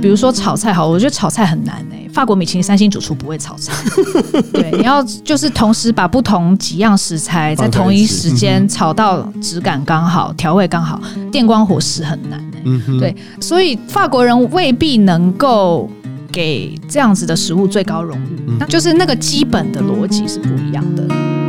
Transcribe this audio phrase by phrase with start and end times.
[0.00, 2.08] 比如说炒菜好，我觉得炒菜很难哎、欸。
[2.12, 3.72] 法国米其林三星主厨不会炒菜，
[4.52, 11.00] 对，你要就是同时把不同几样食材在同一时间炒到质感刚好、调味刚好，
[11.30, 12.98] 电光火石很难哎、欸。
[13.00, 15.88] 对，所以法国人未必能够
[16.30, 21.41] 给这样子的食物最高荣誉，那就是那个基本的逻辑是不一样的。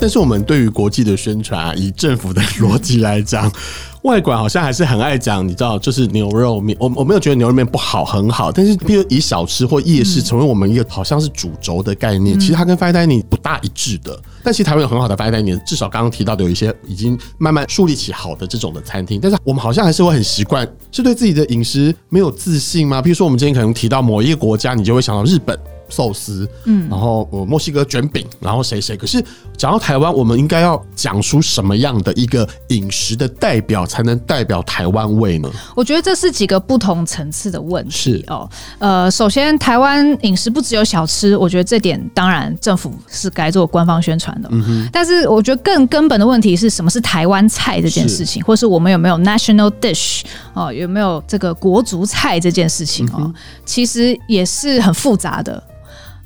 [0.00, 3.50] 但是我们对于国际的宣传啊，以政府的逻辑来讲。
[4.02, 6.74] 外馆好像还是很爱讲，你知道，就是牛肉面。
[6.80, 8.50] 我我没有觉得牛肉面不好，很好。
[8.50, 14.18] 但是，比如以小吃或夜市成为我们一个好像是主轴的概念，其实它跟 fine dining 不大一致的。
[14.42, 19.20] 但其实台湾有很好的 fine dining，至少刚刚提到的有一些已经慢慢树立起好的这种的餐厅。
[19.22, 23.02] 但是我们好像还是会很习惯，是对自己的饮食没有自信吗？
[23.02, 25.54] 比如说，我们今天可能提到某一个国家，你就会想到日本。
[25.90, 28.96] 寿司，嗯，然后呃，墨西哥卷饼，然后谁谁。
[28.96, 29.22] 可是
[29.56, 35.50] 讲到台湾，我们应该要讲出什么样的一个饮食的代表，才能代表台湾味呢？
[35.74, 37.90] 我觉得这是几个不同层次的问题。
[37.90, 44.48] 是哦，呃，首先台湾饮食不只有小吃，我觉得这点当然政府是该做官方宣传的。
[44.52, 44.88] 嗯哼。
[44.92, 50.22] 但是我觉得更根本的问题是什么是台湾菜这件事情，或是我们有没有 national dish
[50.54, 53.32] 哦，有没有这个国族菜这件事情哦，
[53.64, 55.62] 其实也是很复杂的。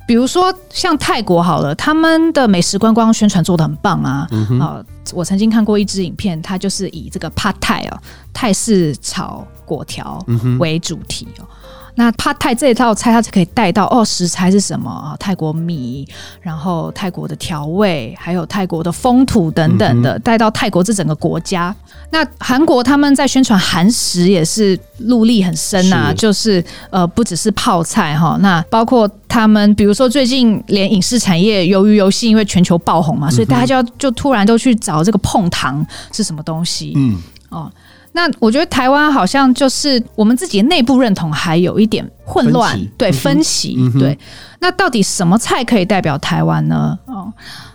[0.07, 4.09] 比如说像泰国好了，他们的美食观光宣传做得很棒啊！
[4.09, 7.97] 啊、嗯呃，我曾经看过一支影片，它就是以这个 Pad Thai 哦，
[8.33, 10.23] 泰式炒粿条
[10.59, 11.41] 为主题哦。
[11.41, 11.47] 嗯
[11.95, 15.15] 那 Pad Thai 这一套菜，它就可以带到哦，食材是什么啊？
[15.17, 16.05] 泰国米，
[16.41, 21.73] 然后泰国的调味，还有泰国的风土等等的，带到泰国这整个国家。
[22.11, 37.17] 那韩国他们在宣传韩食也是入力很深呐，就是呃，不只是泡菜哈，那包括他们，比如说最近连影视产业由于游戏因为全球爆红嘛，所以大家就要就突然都去找这个碰糖是什么东西，嗯
[37.49, 37.71] 哦。
[38.15, 44.17] 那我觉得台湾好像就是我们自己内部认同还有一点混乱，对分歧，对。
[44.59, 46.97] 那到底什么菜可以代表台湾呢？
[47.07, 47.31] 哦，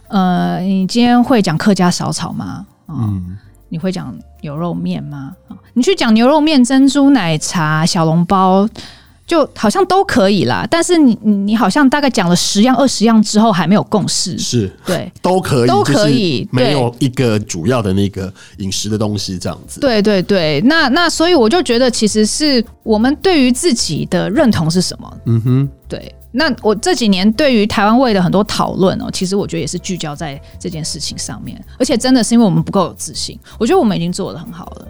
[0.08, 2.66] 呃，你今天会讲客家小炒吗？
[2.88, 3.36] 嗯，
[3.68, 5.32] 你会讲牛肉面吗？
[5.74, 8.66] 你去讲牛肉面、珍珠奶茶、小笼包。
[9.30, 19.78] 就好像都可以啦，但是你你好像大概讲了十样二十样之后还没有共识，是对， 都可以都可以，没有一个主要的那个饮食的东西这样子。
[19.78, 25.18] 对对对，那那所以我就觉得其实是我们对于自己的认同是什么？
[25.26, 26.12] 嗯哼，对。
[26.32, 34.88] 那我这几年对于台湾味的很多讨论哦，其实我觉得也是聚焦在这件事情上面，而且真的是因为我们不够有自信，我觉得我们已经做的很好了，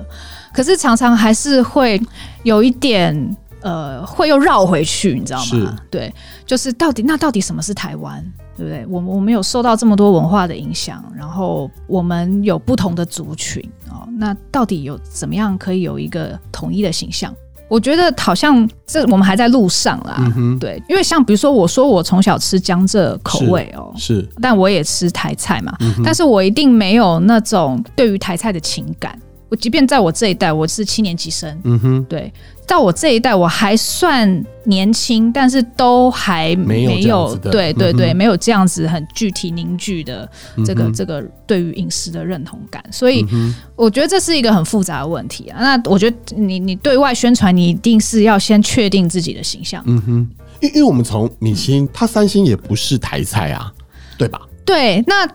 [0.54, 2.00] 可是常常还是会
[2.42, 3.36] 有一点。
[3.62, 5.76] 呃，会又绕回去，你知道吗？
[5.90, 6.12] 对，
[6.46, 8.24] 就是到底那到底什么是台湾，
[8.56, 8.86] 对不对？
[8.88, 17.34] 我们我们有受到这么多文化的影响，然后我们有不同的族群哦，那到底有怎么样可以有一个统一的形象？
[17.68, 20.16] 我觉得好像这我们还在路上啦。
[20.36, 29.16] 嗯，对，因为像比如说，我说我从小吃江浙口味哦，是，但我也吃台菜嘛，嗯，但是我一定没有那种对于台菜的情感。
[29.48, 32.32] 我即便在我这一代，我是七年级生，嗯哼，对。
[32.70, 40.30] 到我这一代，我还算年轻，但是都还没有，没有对对对，嗯、没有这样子很具体凝聚的
[40.64, 43.26] 这个、嗯、这个对于饮食的认同感，所以
[43.74, 45.58] 我觉得这是一个很复杂的问题啊。
[45.60, 49.82] 那我觉得你你对外宣传，你一定是要先确定自己的形象。
[49.88, 50.28] 嗯哼，
[50.60, 53.72] 因因为我们从米其林，它三星也不是台菜啊，
[54.16, 54.42] 对吧？
[54.64, 55.28] 对，那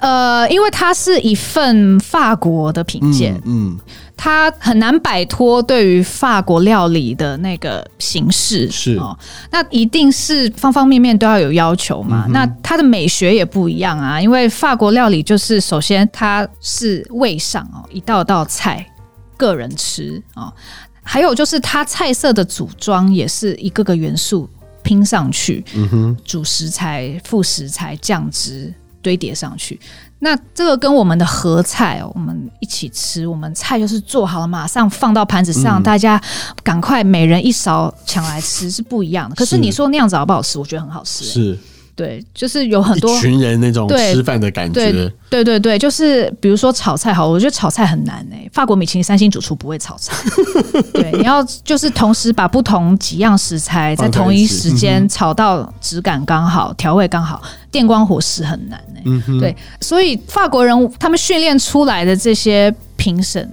[0.00, 3.70] 呃，因为它是一份法国的品鉴，嗯。
[3.70, 3.80] 嗯
[4.14, 9.18] 它很难摆脱对于法国料理的那个形式，是哦，
[9.50, 12.26] 那一定是方方面面都要有要求嘛。
[12.28, 18.86] 嗯、那它的美学也不一样啊，因为法国料理就是首先它是味上哦，一道道菜
[19.36, 20.52] 个人吃哦，
[21.02, 24.48] 还有就是它菜色的组装也是一个个元素
[24.84, 29.78] 拼上去，嗯哼，主食材、副食材、酱汁堆叠上去。
[30.20, 36.18] 那这个跟我们的合菜哦，我们一起吃，我们菜就是做好了，马上放到盘子上，嗯、大家
[36.62, 39.34] 赶快每人一勺抢来吃是不一样的。
[39.34, 40.58] 可是你说那样子好不好吃？
[40.58, 41.30] 我觉得很好吃，欸。
[41.30, 41.58] 是。
[42.02, 44.90] 对，就是有很多一群人那种吃饭的感觉。
[45.30, 48.50] 对对，对就是比如说炒菜好，我觉得炒菜很难哎、欸。
[48.52, 50.12] 法国米其林三星主厨不会炒菜。
[50.92, 57.40] 对，你要就是同时把不同几样食材在同一时间炒到质感刚好、调味刚好，
[57.70, 59.02] 电光火石很难哎、欸。
[59.04, 59.38] 嗯。
[59.38, 63.48] 对，所以法国人他们训练出来的这些评审，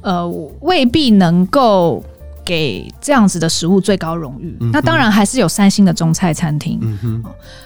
[0.00, 0.28] 呃，
[0.62, 2.02] 未必能够。
[2.44, 6.80] 给这样子的食物最高荣誉，嗯、那当然还是有三星的中菜餐厅，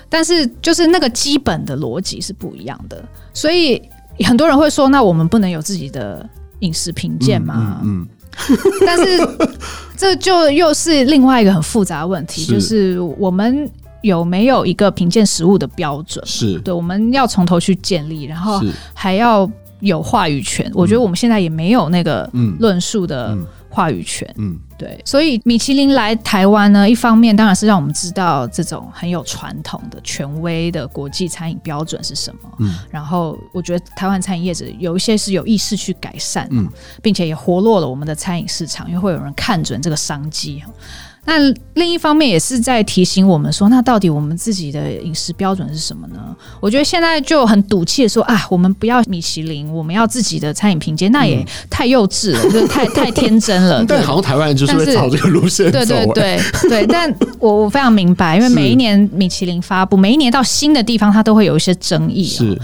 [0.08, 3.02] 但是就是那个基本的逻辑是不一样的，
[3.32, 3.80] 所以
[4.24, 6.28] 很多人会说，那我们不能有自己的
[6.60, 7.80] 饮食评鉴吗。
[7.82, 8.08] 嗯，嗯嗯。
[8.86, 9.04] 但是
[9.96, 12.52] 这就又是另外一个很复杂的问题，是。
[12.52, 13.68] 就是我们
[14.02, 16.24] 有没有一个评鉴食物的标准？
[16.26, 16.58] 是。
[16.60, 18.60] 对，我们要从头去建立，然后
[18.94, 19.50] 还要
[19.80, 20.70] 有话语权。
[20.74, 23.36] 我觉得我们现在也没有那个论述的
[23.76, 24.26] 话语权。
[24.38, 24.52] 嗯。
[24.52, 32.40] 嗯对，所以米其林来台湾呢，一方面当然是让我们知道这种很有传统的权威的国际餐饮标准是什么。
[32.58, 36.68] 嗯，然后我觉得台湾餐饮业者有一些是有意识去改善，嗯，
[37.02, 40.62] 并且也活络了我们的餐饮市场，因为会有人看准这个商机。
[41.26, 41.34] 那
[41.74, 46.34] 另一方面也是在提醒我们说，那到底我们自己的饮食标准是什么呢？
[46.60, 53.84] 我觉得现在就很赌气的说啊，我们不要米其林，我们要自己的餐饮评鉴，那也太幼稚了，嗯、就太 太天真了。
[53.86, 55.78] 但好像台湾人就是会朝这个路线走。
[55.78, 62.24] 对对对对，但我我非常明白，因为每一年米其林发布，每一年到新的地方，它都会有一些争议。
[62.24, 62.58] 是。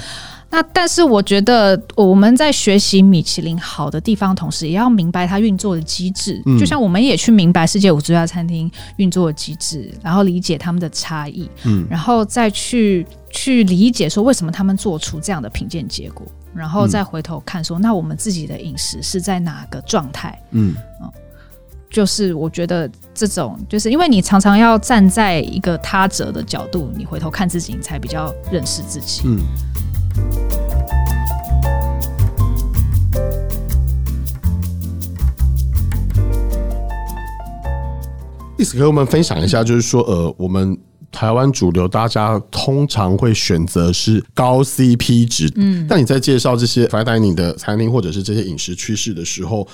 [0.52, 6.42] 那但是我觉得我们在学习米其林好的地方，同时也要明白它运作的机制。
[6.60, 20.38] 就像我们也去明白世界五十家餐厅运作的机制，然后理解他们的差异，嗯，然后再去去理解说为什么他们做出这样的品鉴结果，然后再回头看说，那我们自己的饮食是在哪个状态？
[20.50, 20.74] 嗯，
[21.90, 29.22] 就是我觉得这种，就是因为你常常要站在一个他者的角度，你回头看自己，你才比较认识自己。
[29.24, 29.38] 嗯。
[38.62, 40.78] 意思跟我们分享一下，就是说，呃，我们
[41.10, 49.66] 台湾主流大家通常会选择是高 CP 值，嗯，但你在介绍这些 fine dining 的餐厅或者是这些饮食趋势的时候。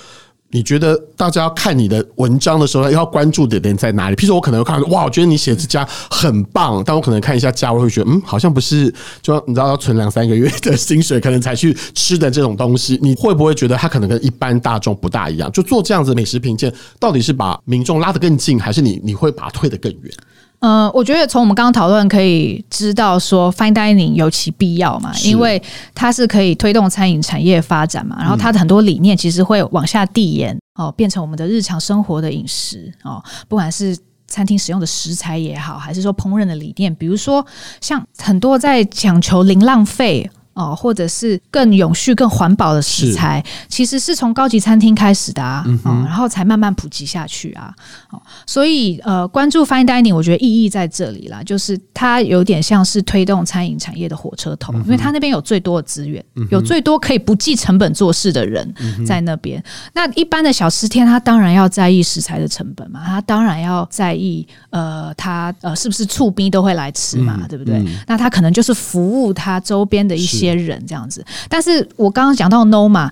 [0.51, 4.17] 你觉得大家要看你的文章的时候，要关注的点在哪里？
[4.17, 15.53] 譬如说我可能会看，哇，我觉得你写这家很棒，但我可能看一下价位，会觉得，嗯，好像不是，就你知道要存两三个月的薪水，可能才去吃的这种东西，你会不会觉得它可能跟一般大众不大一样？
[15.53, 20.13] 就做这样子的美食评鉴，到底是把民众拉得更近，还是你你会把它推得更远？
[20.61, 25.63] 呃，我觉得从我们刚刚讨论可以知道，说 fine dining 有其必要嘛，因为
[25.95, 33.97] 它是可以推动餐饮产业发展嘛，然后它的很多理念其实会往下递延哦，变成我们的日常生活的饮食哦，不管是
[34.27, 37.47] 餐厅使用的食材也好，还是说烹饪的理念，比如说
[37.81, 40.29] 像很多在讲求零浪费。
[40.59, 47.73] 哦，或者是更永续、更环保的食材，其实是从高级餐厅开始的啊，嗯、哦，然后才慢慢普及下去啊。
[48.11, 58.75] 哦，所以呃，关注 Fine Dining，我觉得意义在这里啦，就是它有点像是推动餐饮产业的火车头，嗯、因为它那边有最多的资源，嗯、有最多可以不计成本做事的人
[59.07, 59.61] 在那边。
[59.61, 59.65] 嗯、
[59.95, 67.77] 那一般的小吃店，他当然要在意食材的成本嘛，他当然要在意呃，他呃是不是醋逼都会来吃嘛，嗯、对不对？
[67.77, 70.48] 嗯、那他可能就是服务他周边的一些。
[70.49, 73.11] 别人这样子，但是我刚刚讲到 Noma，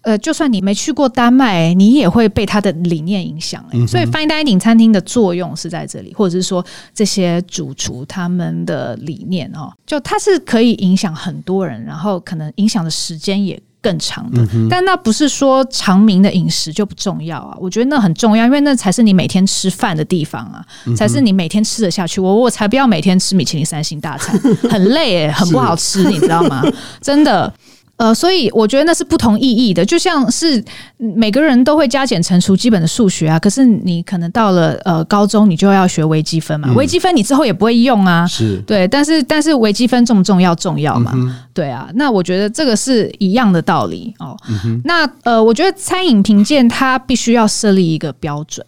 [0.00, 3.62] 呃，就算你没去过丹麦，你也会被他的理念影响。
[3.72, 6.64] 嗯、所以 Fine Dining 餐厅的作用是在这里，或者是说
[6.94, 14.46] 这些主厨他们的理念哦，就它是可以影响很多人，然后可能影响的时间也更长的。
[14.52, 22.20] 嗯、但那不是说长明的饮食就不重要啊，我觉得那很重要，因为那才是你每天吃饭的地方啊，嗯、才是你每天吃得下去。
[22.20, 24.38] 我我才不要每天吃米其林三星大餐，
[24.68, 26.62] 很累诶，很不好吃，你知道吗？
[27.00, 27.50] 真的。
[27.98, 30.64] 呃，所以我觉得那是不同意义的，就像是
[30.96, 40.54] 每个人都会加减乘除基本的数学啊，可是你可能到了呃高中，你就要学微积分嘛，嗯、微积分你之后也不会用啊，是对，但是但是微积分重不重要？
[40.54, 44.36] 重要嘛，嗯、对啊，那我觉得这个是一样的道理哦。
[44.48, 48.64] 嗯、那呃，我觉得餐饮评鉴它必须要设立一个标准，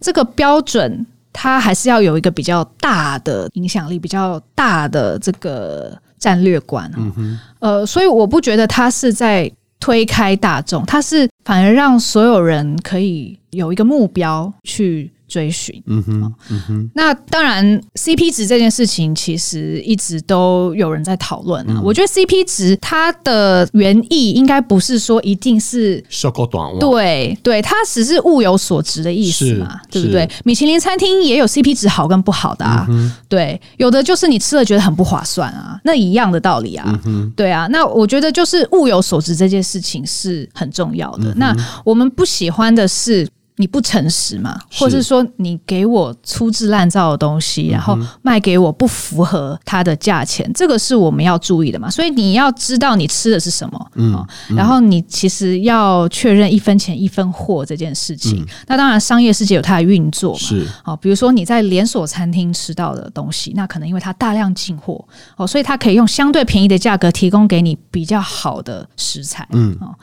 [0.00, 5.96] 这个标准它还是要有一个比较大的影响力，比较大的这个。
[6.20, 9.50] 战略观，嗯，呃，所以我不觉得他是在
[9.80, 15.10] 推开大众，他是反而让所有人可以有一个目标去。
[15.30, 21.74] 追寻，嗯哼，嗯哼，那当然，CP 值这件事情其实一直都有人在讨论啊。
[21.76, 30.28] 嗯、我觉得 CP 值它的原意应该不是说一定是收购短望，对对，它只是物有所值的意思嘛，是对不对？
[30.44, 37.68] 米其林餐厅也有 CP 值好跟不好的啊，嗯、对，有的就是你吃了觉得很不划算啊，那一样的道理啊，嗯、对啊。
[37.68, 41.30] 那我觉得就是物有所值这件事情是很重要的。
[41.30, 43.28] 嗯、那我们不喜欢的是。
[43.60, 51.90] 你不诚实嘛，或者是说你给我粗制滥造的东西，然后卖给我不符合它的价钱，这个是我们要注意的嘛。
[51.90, 54.26] 所以你要知道你吃的是什么，嗯，
[54.56, 58.42] 然后你其实要确认一分钱一分货这件事情。
[58.66, 60.96] 那当然，商业世界有它的运作嘛，是哦。
[60.96, 65.04] 比如说你在连锁餐厅吃到的东西，那可能因为它大量进货
[65.36, 69.94] 哦，所以它可以用相对便宜的价格提供给你比较好的食材，嗯哦。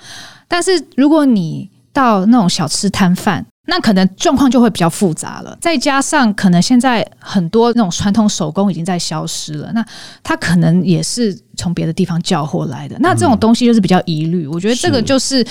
[0.48, 5.58] 但是如果你到那种小吃摊贩，那可能状况就会比较复杂了。
[5.60, 9.84] 再加上可能现在很多那种传统手工已经在消失了，那
[10.22, 12.96] 他可能也是从别的地方叫货来的。
[13.00, 14.46] 那这种东西就是比较疑虑。
[14.46, 15.44] 我觉得这个就是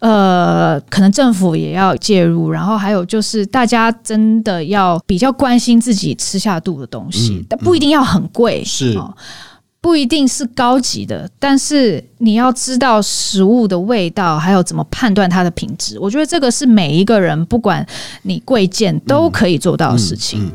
[0.00, 8.62] 呃，可能政府也要介入，然后还有就是大家真的要比较关心自己吃下肚的东西，但不一定要很贵。
[8.62, 8.94] 是。
[9.84, 15.98] 不一定是高级的，但是你要知道食物的味道，还有怎么判断它的品质。
[15.98, 17.86] 我觉得这个是每一个人，不管
[18.22, 20.50] 你贵贱，都可以做到的事情。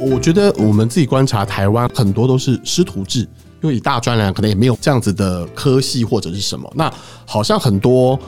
[0.00, 3.20] 我觉得我们自己观察台湾，很多都是师徒制，
[3.62, 6.68] 因为以大专来讲，可能也没有这样子的科系或者是什么。
[6.74, 6.92] 那
[7.24, 8.18] 好像很多。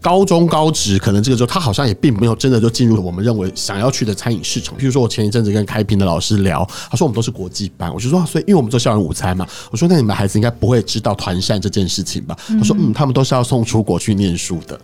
[0.00, 4.76] 高中高职可能这个时候他好像也并没有真的就进入我们认为想要去的餐饮市场。
[4.78, 12.36] 譬如说，我前一阵子跟开平的老师聊，他说我们都是国际班，我就说，所以因为我们做校园午餐嘛，我说那你们孩子应该不会知道团扇这件事情吧？
[12.46, 14.78] 他说嗯，他们都是要送出国去念书的。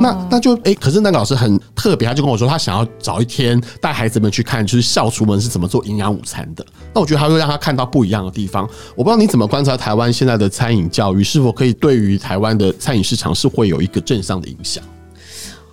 [0.00, 6.64] 那那就哎、欸，可是那个老师很特别，他就跟我说，他想要找一天带孩子们去看，就是校厨们是怎么做营养午餐的。
[6.94, 8.68] 那我觉得他会让他看到不一样的地方。
[8.94, 14.84] 我不知道你怎么观察台湾现在的餐饮教育，是否可以对于台湾的餐饮市场是会有一个正向的影响？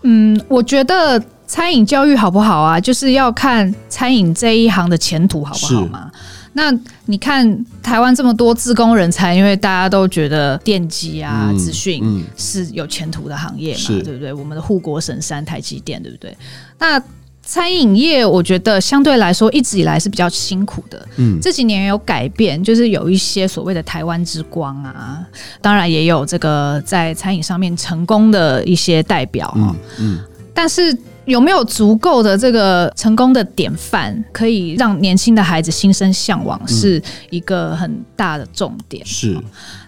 [0.04, 6.12] 嗯，我觉得餐饮教育好不好啊，就是要看餐饮这一行的前途好不好嘛。
[6.58, 6.74] 那
[7.06, 14.32] 你看台湾这么多自工人才，因为大家都觉得电机啊、资讯是有前途的行业嘛，对不对？
[14.32, 16.36] 我们的护国神山台积电，对不对？
[16.80, 17.02] 那
[17.44, 21.06] 餐饮业，我觉得相对来说一直以来是比较辛苦的。
[21.18, 25.22] 嗯，这几年有改变，就是有一些所谓的台湾之光啊，
[25.60, 29.76] 当然也有这个在餐饮上面成功的一些代表啊。
[30.00, 30.20] 嗯，
[30.54, 30.98] 但是。
[31.26, 39.06] 有没有足够的这个成功的典范，可以让年轻的孩子心生向往，是一个很大的重点。
[39.06, 39.38] 是，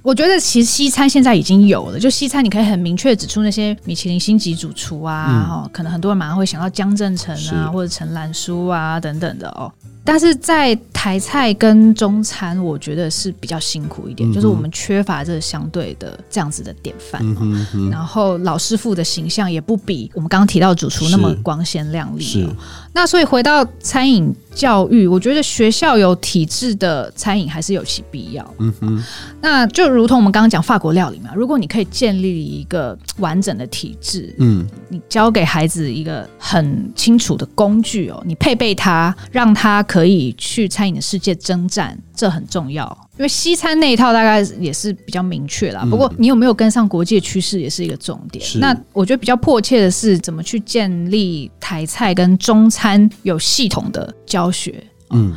[0.01, 9.71] 我觉得其实西餐现在已经有了，就西餐你可以很明确指出那些米其林星级主厨啊，哦，可能很多人马上会想到江振成啊，或者陈兰书啊等等的哦。
[10.07, 17.89] 但是在台菜跟中餐，我觉得是比较辛苦一点，嗯、就是我们缺乏这相对的这样子的典范，嗯、哼哼。
[17.89, 22.23] 然后老师傅的形象也不比我们刚刚提到主厨那么光鲜亮丽。
[22.23, 22.47] 是，
[22.93, 28.53] 那所以回到餐饮教育，我觉得学校有体制的餐饮还是有其必要。
[28.57, 29.03] 嗯哼，
[29.39, 43.06] 那就如同我们刚刚讲法国料理嘛，如果你可以建立一个完整的体制，嗯，你教给孩子一个很清楚的工具哦，你配备他，让他可以去餐饮的世界征战，这很重要。
[43.17, 48.43] 因为西餐那一套大概也是比较明确啦，不过你有没有跟上国际趋势也是一个重点。
[48.45, 54.83] 是那我觉得比较迫切的是怎么去建立台菜跟中餐有系统的教学。
[55.09, 55.33] 嗯，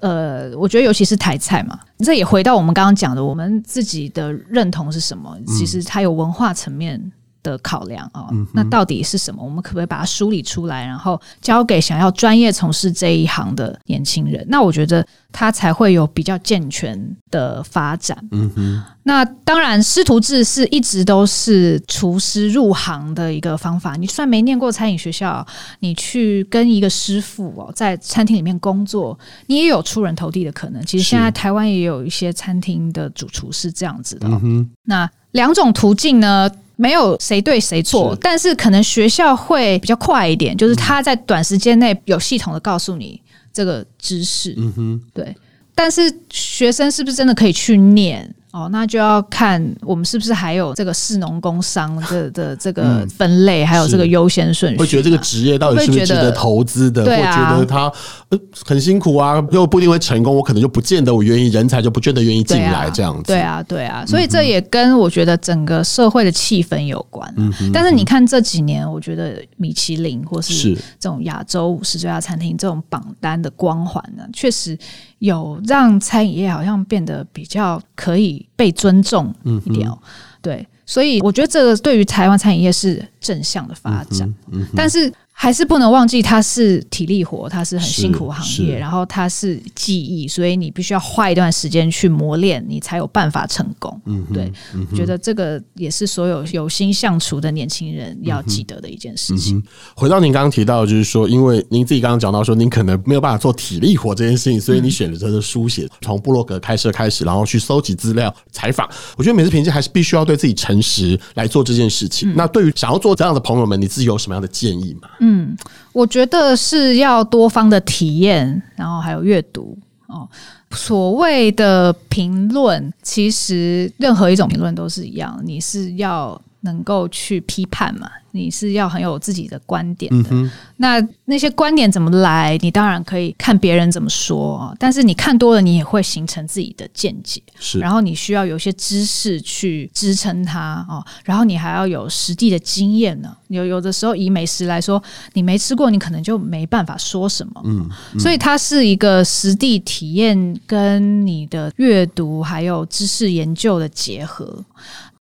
[0.00, 5.36] 呃，我觉得尤其是台菜嘛，这也回到我们刚刚讲的，我们自己的认同是什么？
[5.46, 7.12] 其实它有文化层面。
[7.42, 9.42] 的考量啊，那到底是什么？
[9.42, 14.44] 我们可不可以把它梳理出来，然后交给想要专业从事这一行的年轻人？
[14.48, 18.16] 那我觉得他才会有比较健全的发展。
[18.30, 18.82] 嗯哼。
[19.04, 23.96] 那当然，师徒制是一直都是厨师入行的一个方法。
[23.96, 25.44] 你算没念过餐饮学校，
[25.80, 29.18] 你去跟一个师傅哦，在餐厅里面工作，
[29.48, 30.80] 你也有出人头地的可能。
[30.86, 34.28] 其实现在台湾也有一些餐厅的主厨是这样子的。
[34.28, 34.70] 嗯哼。
[34.84, 36.48] 那两种途径呢？
[36.76, 43.20] 没有谁对谁错，是但是可能学校会比较快一点，就是他在短时间内有系统的告诉你
[43.52, 45.36] 这个知识，嗯哼，对。
[45.74, 48.34] 但是学生是不是真的可以去念？
[48.52, 54.78] 哦，那就要看我们是不是还有这个市农工商的的这个分类，嗯、还有这个优先顺序。
[54.78, 57.02] 会觉得这个职业到底是不是值得投资的？
[57.02, 57.90] 会觉得他
[58.28, 63.22] 呃很辛苦啊，又不一定会成功，我可能就不见得我愿意，人才就不见得愿意进来这样子。
[63.22, 67.32] 对啊，对啊，所以这也跟我觉得整个社会的气氛有关。
[67.38, 74.78] 嗯，但是你看这几年，我觉得米其林或是这种亚洲五十最佳餐厅这种榜单的光环呢，确实
[75.20, 78.41] 有让餐饮业好像变得比较可以。
[78.56, 79.34] 被尊重
[79.64, 80.08] 一点哦，嗯、
[80.40, 94.00] 对，所以我觉得这个对于台湾餐饮业是正向的发展，嗯嗯、但是还是不能忘记，它是体力活，它是很辛苦的行业，然后它是技艺，所以你必须要花一段时间去磨练，你才有办法成功。
[94.06, 99.56] 嗯，对，嗯、觉得这个也是所有有心相处的年轻人要记得的一件事情。
[99.56, 99.62] 嗯嗯、
[99.96, 108.88] 回到您刚刚提到，就是说，因为您自己刚刚讲到说，您可能没有办法做体力活这件事情，所以你选择的书写，从布洛格开设开始，然后去搜集资料、采访。
[109.16, 112.30] 我觉得每次评鉴还是必须要对自己诚实来做这件事情。
[112.30, 115.08] 嗯、那对于想要做这样的朋友们，你自己有什么样的建议吗？
[115.18, 115.56] 嗯，嗯
[115.92, 120.28] 我觉得是要多方的体验，然后还有阅读哦。
[120.70, 128.10] 所谓的评论，其实任何一种评论都是一样，你是要能够去批判嘛。
[128.34, 132.58] 你是要很有自己的观点的，嗯、那那些观点怎么来？
[132.62, 137.42] 你当然可以看别人怎么说，但是你看多了，你也会形成自己的见解。
[137.60, 143.36] 是，然后你需要有一些知识去支撑它哦，然后你还要有实地的经验呢。
[143.48, 145.02] 有有的时候以美食来说，
[145.34, 147.60] 你没吃过，你可能就没办法说什么。
[147.66, 154.64] 嗯，嗯，所以它是一个实地体验跟你的阅读还有知识研究的结合，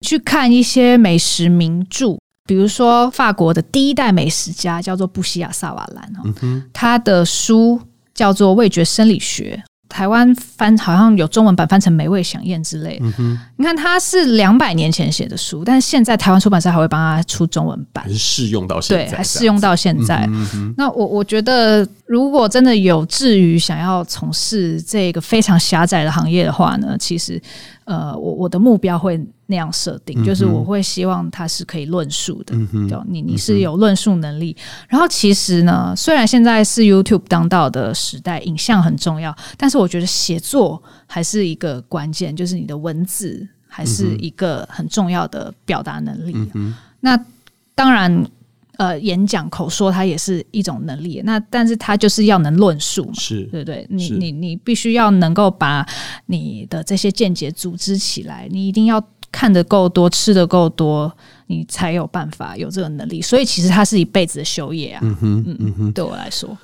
[0.06, 2.18] 去看一些美食名著。
[2.46, 6.34] 比如说，法国的第一代美食家叫做布西亚萨瓦兰哦，
[6.74, 7.80] 他的书
[8.12, 13.00] 叫做《味觉生理学》，台湾翻好像有中文版翻成《美味饗宴》之类。
[13.58, 20.28] 你看，他是两百年前写的书，但是现在台湾出版社还会帮他出中文版，还是适用到现在，对，还适用到现在。
[20.76, 27.40] 那我我觉得，如果真的有志于想要从事这个非常狭窄的行业的话呢，其实。
[27.90, 34.56] 呃，我我的目标会那样设定，就是我会希望他是可以论述的，嗯、你你是有论述能力。
[34.88, 46.34] 然后其实呢，虽然现在是 YouTube 当道的时代，影像很重要，但是我觉得写作还是一个关键，就是你的文字还是一个很重要的表达能力。
[46.54, 47.20] 嗯、那
[47.74, 48.24] 当然。
[48.80, 53.86] 呃，演讲口说它也是一种能力，那但是它就是要能论述嘛，是对不对？
[53.90, 55.86] 你你你必须要能够把
[56.28, 61.14] 你的这些见解组织起来，你一定要看得够多，吃得够多，
[61.48, 63.22] 你才有办法有这个能力。
[63.22, 65.02] 所以其实它是一辈子的修业啊。
[65.04, 66.58] 嗯哼，嗯哼，对我来说，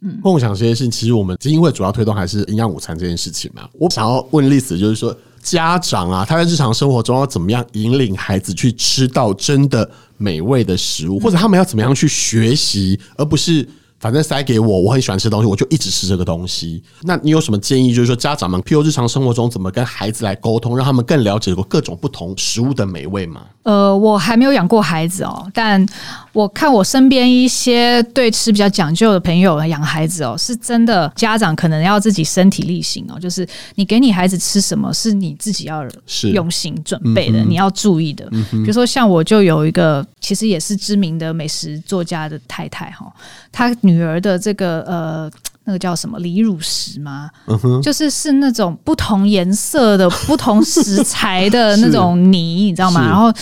[0.00, 3.68] 嗯，梦想这件事情，其实我们基金会主要推动还是营养午餐这件事情嘛。
[3.74, 5.16] 我想要问例子，就是说。
[5.42, 13.68] 家长啊，他在日常生活中要怎么样引领孩子去吃到真的美味的食物，或者他们要怎么样去学习，而不是。
[14.02, 16.82] 反正塞给我，我很喜欢吃东西，我就一直吃这个东西。
[17.02, 17.94] 那你有什么建议？
[17.94, 23.42] 就是说，家长们，譬如日常生活中怎么跟孩子来沟通，让他们更了解过各种不同食物的美味吗？
[23.62, 25.86] 呃，我还没有养过孩子哦，但
[26.32, 33.46] 我看我身边一些对吃比较讲究的朋友养孩子哦，是真的家长可能要自己身体力行哦，就是
[33.76, 35.86] 你给你孩子吃什么，是你自己要
[36.32, 38.28] 用心准备的，你要注意的。
[38.50, 43.06] 比如说，像我就有一个，其实也是知名的美食作家的太太哈，
[43.52, 45.30] 她女儿的这个呃，
[45.64, 47.28] 那个叫什么离乳石吗？
[47.46, 53.00] 嗯，就是是那种不同颜色的、不同食材的 那种泥，你知道吗？
[53.04, 53.32] 然后。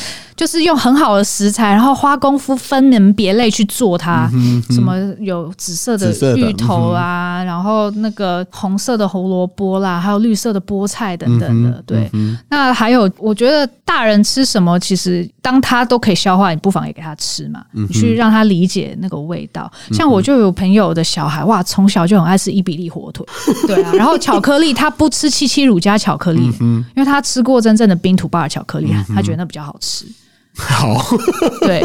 [0.40, 4.26] 就是用很好的食材，然后花功夫分门别类去做它。
[4.32, 11.68] 嗯嗯、什么有紫色的芋头啊，嗯、然后那个红色的胡萝卜啦，还有绿色的菠菜等等的。
[11.68, 19.70] 嗯、对，嗯、那还有，我觉得大人吃什么，其实当他都可以消化，你不妨也给他吃嘛，嗯、你去让他理解那个味道。
[19.90, 23.26] 嗯、像我就有朋友的小孩，哇，从小就很爱吃伊比利火腿，
[23.68, 30.06] 对啊，然后巧克力他不吃七七乳加巧克力，嗯、因为他吃过真正的冰土巴尔巧克力，嗯、他觉得那比较好吃。
[30.56, 30.96] 好，
[31.62, 31.82] 对，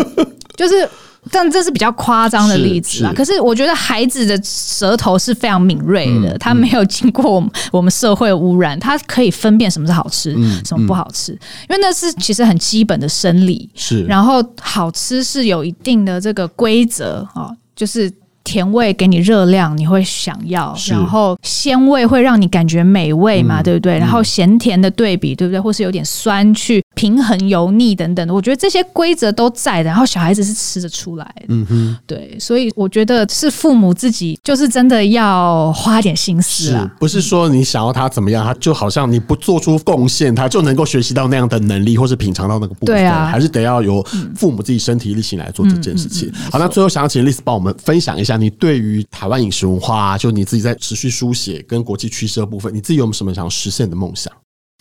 [0.56, 0.88] 就是，
[1.32, 3.14] 但这是比较夸张的例子啊。
[3.16, 13.70] 可是我觉得孩子的舌头是非常敏锐的，他没有经过我们我们社会污染，他可以分辨什么是好吃，什么不好吃，因为那是其实很基本的生理。
[13.76, 18.12] 是，然后好吃是有一定的这个规则啊，就是。
[18.46, 23.98] 甜味给你热量，你会想要；然后鲜味会让你感觉美味嘛，对不对？
[23.98, 25.60] 然后咸甜的对比，对不对？
[25.60, 29.90] 或是有点酸去平衡油腻等等的，我觉得这些规则都在的。
[29.90, 32.38] 然后小孩子是吃得出来的，嗯哼，对。
[32.40, 42.96] 所以我觉得是父母自己就是真的要花点心思啊，不是说你想要他怎么样，他就好像你不做出贡献，他就能够学习到那样的能力，或是品尝到那个部分。
[42.96, 44.06] 对啊，还是得要由
[44.36, 46.32] 父母自己身体力行来做这件事情。
[46.52, 48.35] 好，那最后想要请 Liz 帮我们分享一下。
[48.38, 54.32] 你对于台湾饮食文化，就你自己在持续书写跟国际趋势的部分，你自己有没有什么想实现的梦想？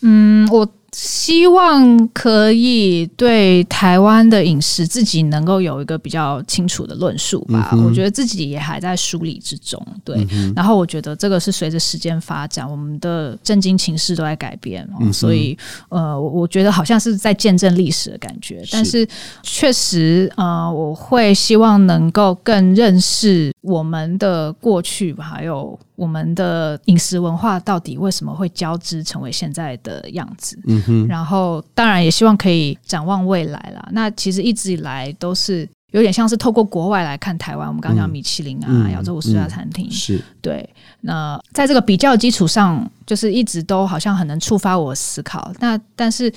[0.03, 7.71] 嗯，我希望可以对台湾的饮食自己能够有一个比较清楚的论述吧。
[7.73, 9.85] 嗯、我觉得自己也还在梳理之中。
[10.05, 15.57] 对，嗯、然后我觉得这个是随着时间发展，我们的震惊情势都在改变，嗯、所以
[15.89, 18.65] 呃，我觉得好像是在见证历史的感觉。
[18.65, 19.09] 是，但是
[19.43, 30.59] 确实呃，我会希望能够更认识我们的过去，还有我们的饮食文化到底为什么会交织成为现在的样子。
[30.67, 33.89] 嗯哼，然后当然也希望可以展望未来啦。
[33.93, 37.67] 那其实一直以来都是有点像是透过国外来看台湾。
[37.67, 40.69] 我们刚刚讲米其林啊，嗯、亚洲五十家餐厅、嗯嗯、是对。
[41.01, 45.51] 那在这个比较基础上，就是一直都好像很能触发我思考。
[45.59, 46.31] 那但是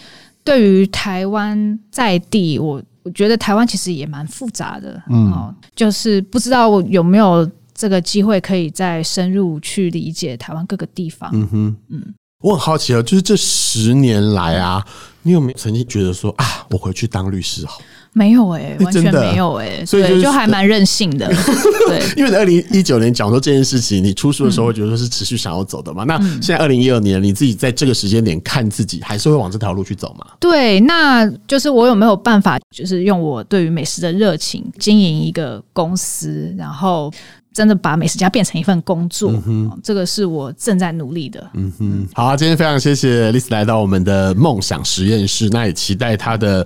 [0.45, 5.01] 对于台湾在地，我我觉得台湾其实也蛮复杂的。
[5.09, 11.29] 嗯，哦，就是不知道有没有这个机会可以再深入去理解台湾各个地方。
[11.33, 12.13] 嗯哼，嗯。
[12.43, 14.85] 我很好奇啊，就是这十年来啊，
[15.23, 17.81] 你有没有曾经觉得说啊，我回去当律师好？
[18.13, 21.27] 没有哎、欸，完全没有哎、欸，所以就，就还蛮任性的。
[21.87, 26.03] 对，因为在二零一九年讲说这件事情，你出书的时候会觉得说是持续想要走的嘛。
[26.03, 30.25] 嗯、那现在二零一二年，你自己在这个时间点看自己，还是会往这条路去走吗？
[30.39, 37.11] 对，那就是我有没有办法，就是用我对于美食的热情经营一个公司，然后。
[37.57, 39.33] 真的把美食家变成一份工作，
[39.81, 41.43] 这个是我正在努力的。
[41.55, 46.63] 嗯哼，好啊，今天非常谢谢丽丝来到我们的梦想实验室，那也期待她的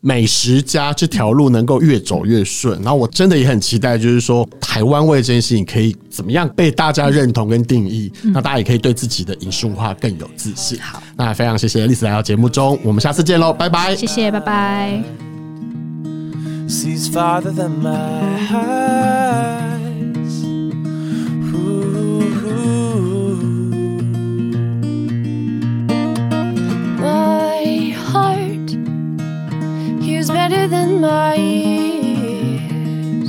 [0.00, 2.80] 美食家这条路能够越走越顺。
[2.80, 10.80] 然后我真的也很期待，就是说台湾味这件事情可以怎么样被大家认同跟定义，嗯、 那大家也可以对自己的饮食文化更有自信。
[10.80, 13.94] 好，那非常谢谢丽丝来到节目中，我们下次见喽，拜拜。
[13.94, 15.02] 谢谢，拜拜。
[30.70, 33.28] Than my ears.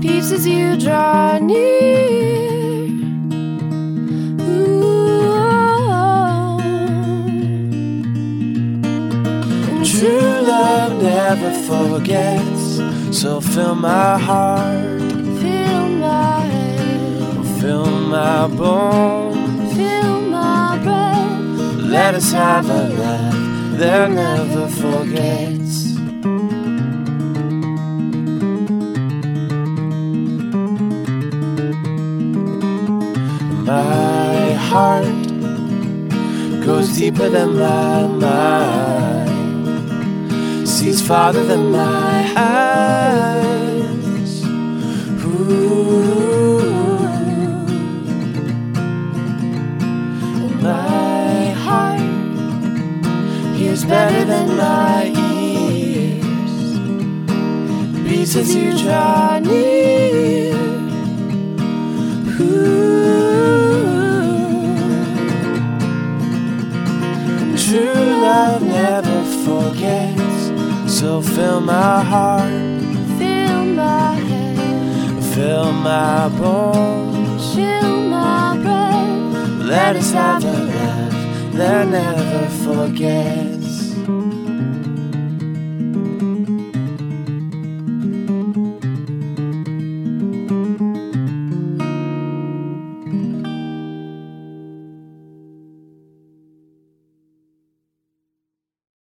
[0.00, 2.88] Peeps as you draw near.
[4.40, 4.88] Ooh.
[9.68, 12.80] And True love never forgets,
[13.14, 15.00] so fill my heart.
[15.42, 17.60] Fill my head.
[17.60, 19.76] Fill my bones.
[19.76, 21.44] Fill my breath.
[21.84, 25.57] Let us have a love they'll never forget.
[37.10, 39.28] Deeper than my mind,
[40.68, 43.52] sees farther than my eyes.
[45.24, 46.60] Ooh.
[50.60, 52.00] My heart
[53.56, 56.54] hears better than my ears,
[58.04, 60.54] beats as you draw near.
[62.40, 62.77] Ooh.
[71.34, 72.80] Fill my heart,
[73.18, 79.66] fill my head, fill my bones, fill my breath.
[79.66, 83.47] Let us have a love that never forgets.